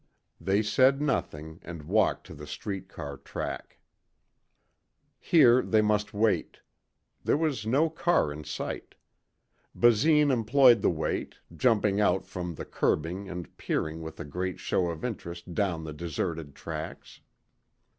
[0.39, 3.77] They said nothing and walked to the street car track.
[5.19, 6.57] Here they must wait.
[7.23, 8.95] There was no car in sight.
[9.75, 14.87] Basine employed the wait, jumping out from the curbing and peering with a great show
[14.87, 17.21] of interest down the deserted tracks.